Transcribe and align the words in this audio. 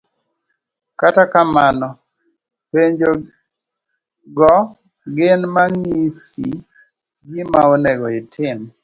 kata 0.99 1.23
kamano, 1.33 1.89
penjo 2.71 3.11
go 4.37 4.53
gin 5.15 5.41
mang'isi 5.55 6.49
gima 7.31 7.59
onego 7.73 8.07
itim. 8.19 8.59